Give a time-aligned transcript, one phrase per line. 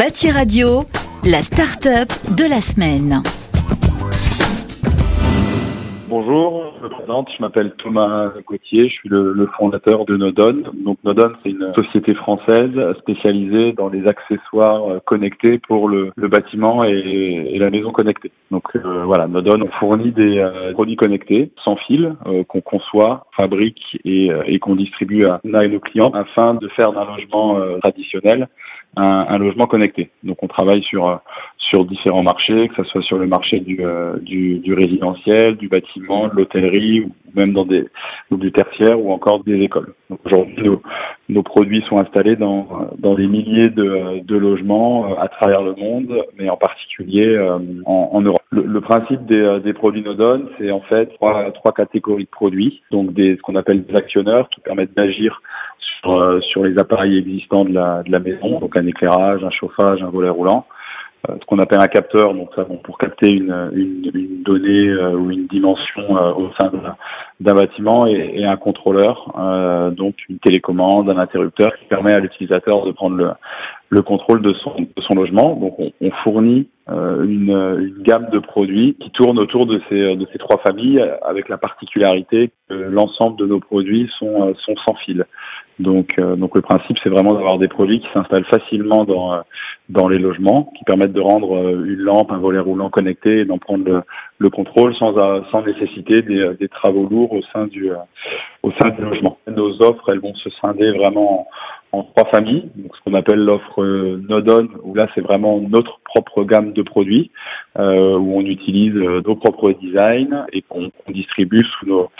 [0.00, 0.84] Bâti Radio,
[1.30, 3.20] la start-up de la semaine.
[6.08, 10.62] Bonjour, je me présente, je m'appelle Thomas Gauthier, je suis le, fondateur de Nodon.
[11.04, 17.68] Nodon, c'est une société française spécialisée dans les accessoires connectés pour le, bâtiment et, la
[17.68, 18.32] maison connectée.
[18.50, 23.98] Donc euh, voilà, Nodon fournit des euh, produits connectés sans fil euh, qu'on conçoit, fabrique
[24.06, 28.48] et, et qu'on distribue à, à, nos clients afin de faire d'un logement traditionnel
[28.96, 30.10] un, un, logement connecté.
[30.22, 31.20] Donc on travaille sur
[31.70, 35.68] sur différents marchés, que ce soit sur le marché du, euh, du, du, résidentiel, du
[35.68, 37.86] bâtiment, de l'hôtellerie, ou même dans des
[38.30, 39.94] ou du tertiaire ou encore des écoles.
[40.08, 40.82] Donc aujourd'hui, nos,
[41.28, 45.74] nos, produits sont installés dans, dans des milliers de, de, logements euh, à travers le
[45.76, 48.42] monde, mais en particulier euh, en, en, Europe.
[48.50, 52.82] Le, le principe des, des produits Nodon, c'est en fait trois, trois catégories de produits,
[52.90, 55.40] donc des, ce qu'on appelle des actionneurs qui permettent d'agir
[56.00, 60.02] sur, sur les appareils existants de la, de la maison, donc un éclairage, un chauffage,
[60.02, 60.66] un volet roulant.
[61.28, 64.88] Euh, ce qu'on appelle un capteur, donc ça, bon, pour capter une, une, une donnée
[64.88, 66.72] euh, ou une dimension euh, au sein
[67.40, 69.32] d'un bâtiment, et, et, un contrôleur,
[69.92, 73.30] donc une télécommande, un interrupteur qui permet à l'utilisateur de prendre le,
[73.90, 75.54] le contrôle de son, de son logement.
[75.56, 80.26] Donc on, on fournit une, une, gamme de produits qui tournent autour de ces, de
[80.32, 85.24] ces trois familles, avec la particularité que l'ensemble de nos produits sont, sont sans fil.
[85.80, 89.40] Donc, euh, donc le principe, c'est vraiment d'avoir des produits qui s'installent facilement dans, euh,
[89.88, 93.44] dans les logements, qui permettent de rendre euh, une lampe, un volet roulant connecté et
[93.46, 94.02] d'en prendre le,
[94.38, 95.14] le, contrôle sans,
[95.50, 97.90] sans nécessiter des, des, travaux lourds au sein du,
[98.62, 99.38] au sein du logement.
[99.46, 101.46] Nos offres, elles vont se scinder vraiment
[101.92, 102.70] en, trois familles.
[102.76, 103.84] Donc, ce qu'on appelle l'offre
[104.28, 107.30] Nodon, où là, c'est vraiment notre propre gamme de produits,
[107.78, 112.10] euh, où on utilise nos propres designs et qu'on distribue sous nos,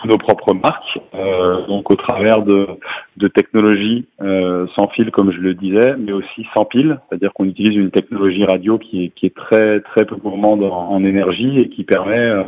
[0.00, 2.66] sous nos propres marques, euh, donc au travers de,
[3.16, 7.46] de technologies euh, sans fil, comme je le disais, mais aussi sans pile, c'est-à-dire qu'on
[7.46, 11.58] utilise une technologie radio qui est, qui est très très peu gourmande en, en énergie
[11.58, 12.44] et qui permet euh,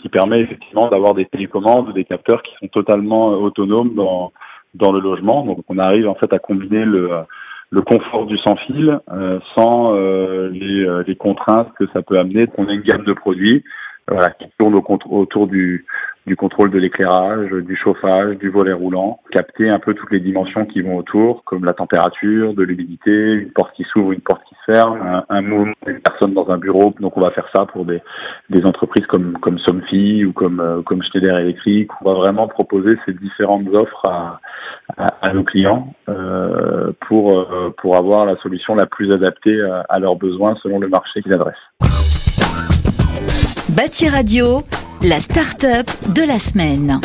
[0.00, 4.32] qui permet effectivement d'avoir des télécommandes des capteurs qui sont totalement autonomes dans
[4.74, 5.44] dans le logement.
[5.44, 7.10] Donc on arrive en fait à combiner le
[7.70, 12.46] le confort du sans fil euh, sans euh, les, les, contraintes que ça peut amener.
[12.46, 13.64] qu'on ait une gamme de produits
[14.08, 15.86] voilà, qui tourne autour du,
[16.26, 20.66] du contrôle de l'éclairage, du chauffage, du volet roulant, capter un peu toutes les dimensions
[20.66, 24.54] qui vont autour, comme la température, de l'humidité, une porte qui s'ouvre, une porte qui
[24.54, 26.94] se ferme, un, mouvement d'une personne dans un bureau.
[27.00, 28.00] Donc on va faire ça pour des,
[28.50, 31.90] des entreprises comme comme Somfy ou comme euh, comme Schneider Electric.
[32.00, 34.40] On va vraiment proposer ces différentes offres à,
[35.20, 39.98] à, nos clients euh, pour euh, pour avoir la solution la plus adaptée à, à
[39.98, 41.71] leurs besoins selon le marché qu'ils adressent.
[43.72, 44.62] Bâti Radio,
[45.00, 47.00] la start-up de la semaine.